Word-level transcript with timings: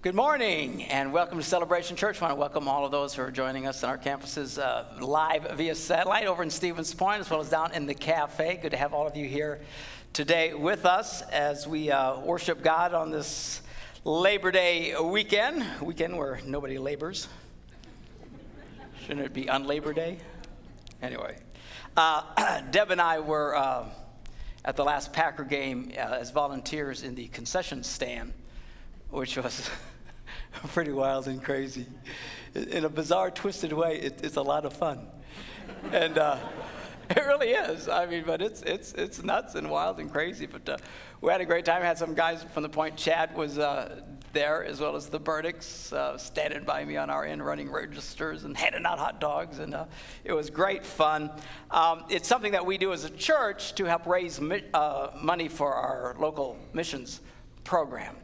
Good 0.00 0.14
morning 0.14 0.84
and 0.84 1.12
welcome 1.12 1.38
to 1.38 1.44
Celebration 1.44 1.96
Church. 1.96 2.22
I 2.22 2.26
want 2.26 2.36
to 2.36 2.38
welcome 2.38 2.68
all 2.68 2.84
of 2.84 2.92
those 2.92 3.14
who 3.14 3.22
are 3.22 3.32
joining 3.32 3.66
us 3.66 3.82
on 3.82 3.90
our 3.90 3.98
campuses 3.98 4.56
uh, 4.56 4.84
live 5.04 5.56
via 5.56 5.74
satellite 5.74 6.28
over 6.28 6.40
in 6.44 6.50
Stevens 6.50 6.94
Point 6.94 7.18
as 7.20 7.28
well 7.28 7.40
as 7.40 7.50
down 7.50 7.72
in 7.72 7.86
the 7.86 7.96
cafe. 7.96 8.60
Good 8.62 8.70
to 8.70 8.76
have 8.76 8.94
all 8.94 9.08
of 9.08 9.16
you 9.16 9.26
here 9.26 9.58
today 10.12 10.54
with 10.54 10.86
us 10.86 11.22
as 11.22 11.66
we 11.66 11.90
uh, 11.90 12.20
worship 12.20 12.62
God 12.62 12.94
on 12.94 13.10
this 13.10 13.60
Labor 14.04 14.52
Day 14.52 14.94
weekend, 15.02 15.66
weekend 15.82 16.16
where 16.16 16.38
nobody 16.46 16.78
labors. 16.78 17.26
Shouldn't 19.04 19.26
it 19.26 19.34
be 19.34 19.50
on 19.50 19.64
Labor 19.64 19.92
Day? 19.92 20.18
Anyway, 21.02 21.38
uh, 21.96 22.60
Deb 22.70 22.92
and 22.92 23.00
I 23.00 23.18
were 23.18 23.56
uh, 23.56 23.86
at 24.64 24.76
the 24.76 24.84
last 24.84 25.12
Packer 25.12 25.42
game 25.42 25.90
uh, 25.96 26.18
as 26.20 26.30
volunteers 26.30 27.02
in 27.02 27.16
the 27.16 27.26
concession 27.26 27.82
stand 27.82 28.32
which 29.10 29.36
was 29.36 29.70
pretty 30.68 30.92
wild 30.92 31.26
and 31.26 31.42
crazy. 31.42 31.86
In 32.54 32.84
a 32.84 32.88
bizarre, 32.88 33.30
twisted 33.30 33.72
way, 33.72 33.96
it, 33.98 34.20
it's 34.22 34.36
a 34.36 34.42
lot 34.42 34.64
of 34.64 34.72
fun. 34.72 35.06
and 35.92 36.18
uh, 36.18 36.38
it 37.10 37.24
really 37.24 37.50
is. 37.50 37.88
I 37.88 38.06
mean, 38.06 38.24
but 38.26 38.42
it's, 38.42 38.62
it's, 38.62 38.92
it's 38.92 39.22
nuts 39.22 39.54
and 39.54 39.70
wild 39.70 39.98
and 39.98 40.12
crazy. 40.12 40.46
But 40.46 40.68
uh, 40.68 40.76
we 41.20 41.32
had 41.32 41.40
a 41.40 41.46
great 41.46 41.64
time. 41.64 41.82
Had 41.82 41.98
some 41.98 42.14
guys 42.14 42.44
from 42.52 42.62
the 42.62 42.68
point. 42.68 42.96
Chad 42.96 43.34
was 43.34 43.58
uh, 43.58 44.02
there, 44.32 44.64
as 44.64 44.80
well 44.80 44.94
as 44.94 45.08
the 45.08 45.18
Burdicks, 45.18 45.92
uh, 45.92 46.18
standing 46.18 46.64
by 46.64 46.84
me 46.84 46.96
on 46.96 47.08
our 47.08 47.24
end, 47.24 47.44
running 47.44 47.70
registers 47.70 48.44
and 48.44 48.56
handing 48.56 48.84
out 48.84 48.98
hot 48.98 49.20
dogs. 49.20 49.58
And 49.58 49.74
uh, 49.74 49.86
it 50.24 50.32
was 50.32 50.50
great 50.50 50.84
fun. 50.84 51.30
Um, 51.70 52.04
it's 52.10 52.28
something 52.28 52.52
that 52.52 52.66
we 52.66 52.76
do 52.76 52.92
as 52.92 53.04
a 53.04 53.10
church 53.10 53.74
to 53.76 53.84
help 53.84 54.06
raise 54.06 54.40
mi- 54.40 54.64
uh, 54.74 55.08
money 55.22 55.48
for 55.48 55.72
our 55.72 56.14
local 56.18 56.58
missions 56.74 57.20
program. 57.64 58.16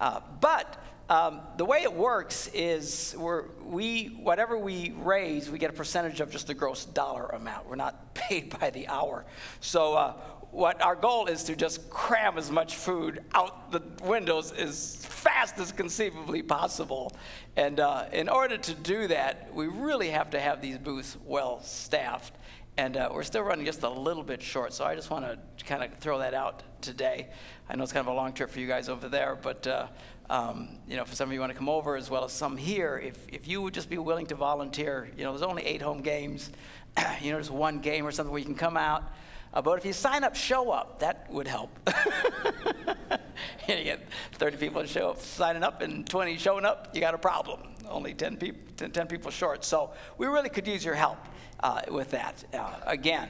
Uh, 0.00 0.20
but 0.40 0.82
um, 1.10 1.40
the 1.56 1.64
way 1.64 1.82
it 1.82 1.92
works 1.92 2.48
is 2.54 3.16
we 3.64 4.06
whatever 4.22 4.56
we 4.56 4.94
raise, 4.98 5.50
we 5.50 5.58
get 5.58 5.70
a 5.70 5.74
percentage 5.74 6.20
of 6.20 6.30
just 6.30 6.46
the 6.46 6.54
gross 6.54 6.84
dollar 6.84 7.26
amount. 7.26 7.68
We're 7.68 7.76
not 7.76 8.14
paid 8.14 8.58
by 8.58 8.70
the 8.70 8.88
hour. 8.88 9.24
So 9.60 9.94
uh, 9.94 10.12
what 10.52 10.80
our 10.82 10.96
goal 10.96 11.26
is 11.26 11.44
to 11.44 11.56
just 11.56 11.90
cram 11.90 12.38
as 12.38 12.50
much 12.50 12.76
food 12.76 13.24
out 13.34 13.70
the 13.70 13.82
windows 14.04 14.52
as 14.52 15.04
fast 15.04 15.58
as 15.58 15.72
conceivably 15.72 16.42
possible. 16.42 17.12
And 17.56 17.80
uh, 17.80 18.06
in 18.12 18.28
order 18.28 18.56
to 18.56 18.74
do 18.74 19.06
that, 19.08 19.52
we 19.54 19.66
really 19.66 20.10
have 20.10 20.30
to 20.30 20.40
have 20.40 20.60
these 20.60 20.78
booths 20.78 21.16
well 21.24 21.60
staffed. 21.62 22.34
And 22.76 22.96
uh, 22.96 23.10
we're 23.12 23.24
still 23.24 23.42
running 23.42 23.66
just 23.66 23.82
a 23.82 23.90
little 23.90 24.22
bit 24.22 24.40
short, 24.42 24.72
so 24.72 24.84
I 24.84 24.94
just 24.94 25.10
want 25.10 25.24
to 25.24 25.64
kind 25.64 25.82
of 25.82 25.98
throw 25.98 26.18
that 26.18 26.34
out 26.34 26.62
today. 26.80 27.28
I 27.68 27.76
know 27.76 27.82
it's 27.82 27.92
kind 27.92 28.06
of 28.06 28.12
a 28.12 28.16
long 28.16 28.32
trip 28.32 28.50
for 28.50 28.60
you 28.60 28.66
guys 28.66 28.88
over 28.88 29.08
there, 29.08 29.36
but 29.40 29.66
uh, 29.66 29.88
um, 30.30 30.68
you 30.88 30.96
know, 30.96 31.04
for 31.04 31.14
some 31.14 31.28
of 31.28 31.32
you 31.32 31.40
want 31.40 31.50
to 31.50 31.58
come 31.58 31.68
over 31.68 31.96
as 31.96 32.08
well 32.08 32.24
as 32.24 32.32
some 32.32 32.56
here, 32.56 33.00
if, 33.04 33.18
if 33.28 33.48
you 33.48 33.60
would 33.62 33.74
just 33.74 33.90
be 33.90 33.98
willing 33.98 34.26
to 34.26 34.36
volunteer, 34.36 35.10
you 35.16 35.24
know, 35.24 35.32
there's 35.32 35.42
only 35.42 35.64
eight 35.64 35.82
home 35.82 36.00
games, 36.00 36.50
you 37.20 37.30
know, 37.30 37.36
there's 37.36 37.50
one 37.50 37.80
game 37.80 38.06
or 38.06 38.12
something 38.12 38.30
where 38.30 38.38
you 38.38 38.46
can 38.46 38.54
come 38.54 38.76
out. 38.76 39.12
Uh, 39.52 39.60
but 39.60 39.78
if 39.78 39.84
you 39.84 39.92
sign 39.92 40.22
up, 40.22 40.36
show 40.36 40.70
up, 40.70 41.00
that 41.00 41.30
would 41.30 41.48
help. 41.48 41.70
you 43.68 43.84
get 43.84 44.00
30 44.32 44.56
people 44.58 44.80
to 44.82 44.86
show 44.86 45.10
up, 45.10 45.20
signing 45.20 45.62
up, 45.62 45.82
and 45.82 46.08
20 46.08 46.36
showing 46.38 46.64
up, 46.64 46.88
you 46.94 47.00
got 47.00 47.14
a 47.14 47.18
problem. 47.18 47.60
Only 47.88 48.14
10 48.14 48.36
people, 48.36 48.62
10, 48.76 48.92
10 48.92 49.06
people 49.08 49.30
short. 49.30 49.64
So 49.64 49.90
we 50.18 50.26
really 50.26 50.50
could 50.50 50.66
use 50.66 50.84
your 50.84 50.94
help 50.94 51.18
uh, 51.60 51.82
with 51.90 52.10
that. 52.12 52.44
Uh, 52.54 52.74
again, 52.86 53.28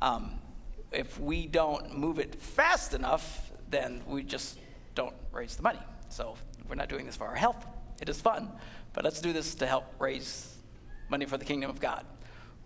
um, 0.00 0.38
if 0.90 1.20
we 1.20 1.46
don't 1.46 1.96
move 1.96 2.18
it 2.18 2.34
fast 2.34 2.94
enough, 2.94 3.50
then 3.70 4.00
we 4.06 4.22
just 4.22 4.58
don't 4.94 5.14
raise 5.32 5.56
the 5.56 5.62
money. 5.62 5.80
So 6.08 6.36
we're 6.68 6.76
not 6.76 6.88
doing 6.88 7.04
this 7.04 7.16
for 7.16 7.26
our 7.26 7.34
health. 7.34 7.66
It 8.00 8.08
is 8.08 8.20
fun, 8.20 8.50
but 8.94 9.04
let's 9.04 9.20
do 9.20 9.34
this 9.34 9.54
to 9.56 9.66
help 9.66 9.84
raise 9.98 10.56
money 11.10 11.26
for 11.26 11.36
the 11.36 11.44
kingdom 11.44 11.68
of 11.68 11.78
God. 11.78 12.06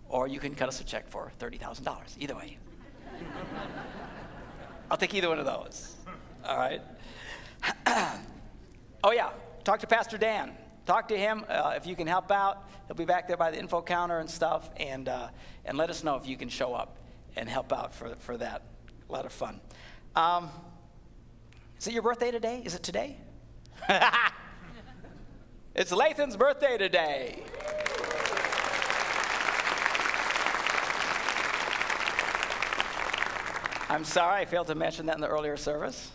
Or 0.07 0.27
you 0.27 0.39
can 0.39 0.55
cut 0.55 0.69
us 0.69 0.79
a 0.79 0.83
check 0.85 1.09
for 1.09 1.31
$30,000. 1.39 1.97
Either 2.19 2.35
way. 2.35 2.57
I'll 4.89 4.97
take 4.97 5.13
either 5.13 5.29
one 5.29 5.39
of 5.39 5.45
those. 5.45 5.95
All 6.45 6.57
right. 6.57 6.81
oh, 9.03 9.11
yeah. 9.11 9.29
Talk 9.63 9.79
to 9.79 9.87
Pastor 9.87 10.17
Dan. 10.17 10.51
Talk 10.85 11.07
to 11.07 11.17
him 11.17 11.45
uh, 11.47 11.73
if 11.75 11.87
you 11.87 11.95
can 11.95 12.07
help 12.07 12.31
out. 12.31 12.69
He'll 12.87 12.95
be 12.95 13.05
back 13.05 13.27
there 13.27 13.37
by 13.37 13.51
the 13.51 13.57
info 13.57 13.81
counter 13.81 14.19
and 14.19 14.29
stuff. 14.29 14.69
And, 14.77 15.07
uh, 15.07 15.29
and 15.65 15.77
let 15.77 15.89
us 15.89 16.03
know 16.03 16.15
if 16.17 16.27
you 16.27 16.37
can 16.37 16.49
show 16.49 16.73
up 16.73 16.97
and 17.35 17.49
help 17.49 17.71
out 17.71 17.93
for, 17.95 18.15
for 18.19 18.37
that. 18.37 18.61
A 19.09 19.11
lot 19.11 19.25
of 19.25 19.31
fun. 19.31 19.61
Um, 20.15 20.49
is 21.79 21.87
it 21.87 21.93
your 21.93 22.03
birthday 22.03 22.31
today? 22.31 22.61
Is 22.63 22.75
it 22.75 22.83
today? 22.83 23.17
it's 25.75 25.91
Lathan's 25.91 26.37
birthday 26.37 26.77
today. 26.77 27.43
I'm 33.93 34.05
sorry, 34.05 34.41
I 34.41 34.45
failed 34.45 34.65
to 34.67 34.75
mention 34.75 35.05
that 35.05 35.13
in 35.13 35.21
the 35.21 35.27
earlier 35.27 35.55
service, 35.55 36.13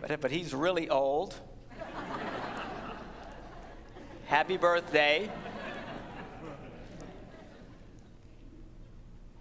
but, 0.00 0.22
but 0.22 0.30
he's 0.30 0.54
really 0.54 0.88
old. 0.88 1.34
Happy 4.24 4.56
birthday. 4.56 5.30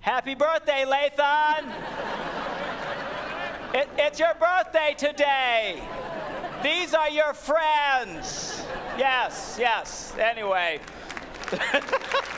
Happy 0.01 0.35
birthday, 0.35 0.83
Lathan! 0.85 1.73
It, 3.73 3.87
it's 3.97 4.19
your 4.19 4.33
birthday 4.33 4.93
today. 4.97 5.81
These 6.61 6.93
are 6.93 7.09
your 7.09 7.33
friends. 7.33 8.61
Yes, 8.97 9.55
yes. 9.57 10.13
Anyway. 10.19 10.81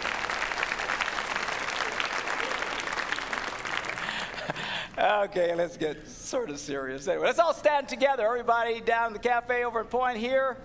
okay, 5.19 5.53
let's 5.55 5.77
get 5.77 6.07
sort 6.07 6.49
of 6.49 6.59
serious. 6.59 7.07
Anyway, 7.07 7.25
let's 7.25 7.39
all 7.39 7.53
stand 7.53 7.88
together. 7.88 8.25
Everybody 8.25 8.81
down 8.81 9.07
in 9.07 9.13
the 9.13 9.19
cafe 9.19 9.63
over 9.63 9.81
at 9.81 9.89
Point 9.89 10.17
here, 10.17 10.57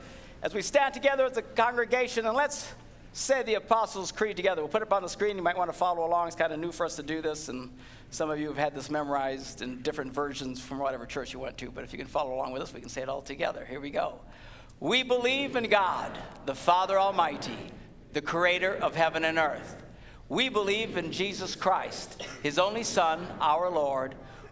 as 0.43 0.55
we 0.55 0.63
stand 0.63 0.95
together 0.95 1.25
as 1.27 1.37
a 1.37 1.43
congregation, 1.43 2.27
and 2.27 2.37
let's 2.37 2.73
say 3.13 3.43
the 3.43 3.55
Apostles' 3.55 4.13
Creed 4.13 4.37
together. 4.37 4.61
We'll 4.61 4.69
put 4.69 4.83
it 4.83 4.89
up 4.89 4.93
on 4.93 5.03
the 5.03 5.09
screen. 5.09 5.37
You 5.37 5.43
might 5.43 5.57
want 5.57 5.71
to 5.71 5.77
follow 5.77 6.07
along. 6.07 6.29
It's 6.29 6.37
kind 6.37 6.53
of 6.53 6.61
new 6.61 6.71
for 6.71 6.87
us 6.87 6.97
to 6.97 7.03
do 7.03 7.23
this, 7.23 7.49
and 7.49 7.71
some 8.11 8.31
of 8.31 8.39
you 8.39 8.49
have 8.49 8.59
had 8.59 8.75
this 8.75 8.91
memorized 8.91 9.63
in 9.63 9.83
different 9.83 10.13
versions 10.13 10.61
from 10.61 10.79
whatever 10.79 11.07
church 11.07 11.33
you 11.33 11.41
went 11.41 11.59
to. 11.59 11.71
But 11.71 11.85
if 11.85 11.93
you 11.93 11.99
can 11.99 12.07
follow 12.07 12.35
along 12.35 12.53
with 12.53 12.63
us, 12.63 12.73
we 12.73 12.81
can 12.81 12.89
say 12.89 13.03
it 13.03 13.09
all 13.09 13.23
together. 13.23 13.65
Here 13.69 13.81
we 13.81 13.91
go. 13.91 14.21
We 14.79 15.03
believe 15.03 15.57
in 15.57 15.69
God, 15.71 16.17
the 16.45 16.55
Father 16.55 16.99
Almighty, 16.99 17.57
the 18.13 18.21
creator 18.21 18.75
of 18.75 18.95
heaven 18.95 19.25
and 19.25 19.39
earth. 19.39 19.83
We 20.29 20.49
believe 20.49 20.97
in 20.97 21.13
Jesus 21.13 21.55
Christ, 21.55 22.23
his 22.43 22.59
only 22.59 22.83
Son, 22.83 23.27
our 23.41 23.71
Lord, 23.71 24.15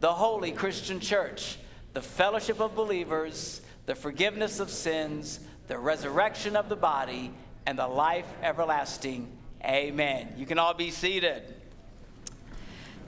the 0.00 0.12
holy 0.12 0.52
Christian 0.52 1.00
church, 1.00 1.58
the 1.92 2.02
fellowship 2.02 2.60
of 2.60 2.74
believers, 2.74 3.60
the 3.86 3.94
forgiveness 3.94 4.60
of 4.60 4.70
sins 4.70 5.40
the 5.68 5.78
resurrection 5.78 6.56
of 6.56 6.68
the 6.68 6.76
body, 6.76 7.32
and 7.66 7.78
the 7.78 7.86
life 7.86 8.26
everlasting. 8.42 9.28
Amen. 9.64 10.34
You 10.36 10.46
can 10.46 10.58
all 10.58 10.74
be 10.74 10.90
seated. 10.90 11.42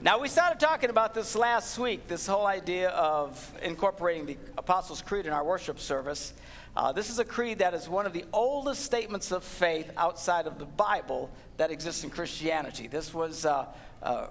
Now, 0.01 0.19
we 0.19 0.27
started 0.27 0.59
talking 0.59 0.89
about 0.89 1.13
this 1.13 1.35
last 1.35 1.77
week, 1.77 2.07
this 2.07 2.25
whole 2.25 2.45
idea 2.45 2.89
of 2.89 3.53
incorporating 3.61 4.25
the 4.25 4.37
Apostles' 4.57 5.01
Creed 5.01 5.25
in 5.25 5.33
our 5.33 5.43
worship 5.43 5.79
service. 5.79 6.33
Uh, 6.75 6.91
this 6.91 7.09
is 7.09 7.19
a 7.19 7.25
creed 7.25 7.59
that 7.59 7.73
is 7.73 7.89
one 7.89 8.05
of 8.05 8.13
the 8.13 8.23
oldest 8.31 8.83
statements 8.83 9.31
of 9.31 9.43
faith 9.43 9.91
outside 9.97 10.47
of 10.47 10.59
the 10.59 10.65
Bible 10.65 11.29
that 11.57 11.71
exists 11.71 12.03
in 12.03 12.09
Christianity. 12.09 12.87
This 12.87 13.13
was, 13.13 13.45
uh, 13.45 13.65
uh, 14.01 14.27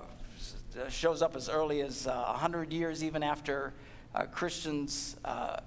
shows 0.88 1.22
up 1.22 1.36
as 1.36 1.48
early 1.48 1.80
as 1.80 2.06
100 2.06 2.72
uh, 2.72 2.74
years 2.74 3.02
even 3.02 3.22
after 3.22 3.74
uh, 4.14 4.24
Christians 4.24 5.16
uh, 5.24 5.58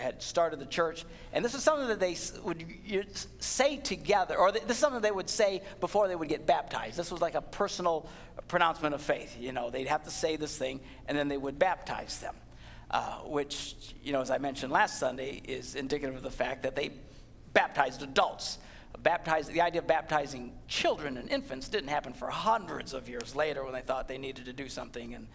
had 0.00 0.22
started 0.22 0.60
the 0.60 0.66
church. 0.66 1.04
And 1.32 1.44
this 1.44 1.54
is 1.54 1.62
something 1.62 1.88
that 1.88 2.00
they 2.00 2.16
would 2.44 2.64
say 3.40 3.76
together, 3.78 4.36
or 4.36 4.52
this 4.52 4.62
is 4.68 4.78
something 4.78 5.00
they 5.00 5.10
would 5.10 5.30
say 5.30 5.62
before 5.80 6.08
they 6.08 6.14
would 6.14 6.28
get 6.28 6.46
baptized. 6.46 6.96
This 6.96 7.10
was 7.10 7.20
like 7.20 7.34
a 7.34 7.42
personal 7.42 8.08
pronouncement 8.48 8.94
of 8.94 9.02
faith. 9.02 9.36
You 9.38 9.52
know, 9.52 9.70
they'd 9.70 9.88
have 9.88 10.04
to 10.04 10.10
say 10.10 10.36
this 10.36 10.56
thing, 10.56 10.80
and 11.08 11.16
then 11.16 11.28
they 11.28 11.36
would 11.36 11.58
baptize 11.58 12.18
them, 12.18 12.36
uh, 12.90 13.16
which, 13.24 13.74
you 14.02 14.12
know, 14.12 14.20
as 14.20 14.30
I 14.30 14.38
mentioned 14.38 14.72
last 14.72 14.98
Sunday, 14.98 15.42
is 15.44 15.74
indicative 15.74 16.16
of 16.16 16.22
the 16.22 16.30
fact 16.30 16.62
that 16.62 16.76
they 16.76 16.90
baptized 17.52 18.02
adults. 18.02 18.58
The 19.02 19.60
idea 19.60 19.80
of 19.80 19.86
baptizing 19.86 20.52
children 20.68 21.16
and 21.16 21.30
infants 21.30 21.68
didn't 21.68 21.88
happen 21.88 22.12
for 22.12 22.28
hundreds 22.28 22.94
of 22.94 23.08
years 23.08 23.34
later 23.34 23.64
when 23.64 23.72
they 23.72 23.80
thought 23.80 24.08
they 24.08 24.18
needed 24.18 24.44
to 24.44 24.52
do 24.52 24.68
something. 24.68 25.14
And 25.14 25.28